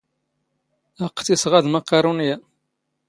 ⴰⵇⵇ 1.05 1.19
ⵜ 1.25 1.27
ⵉⵙⵖⴰ 1.33 1.59
ⴷ 1.63 1.65
ⵎⴰⵇⴰⵔⵓⵏⵉⵢⴰ. 1.73 2.37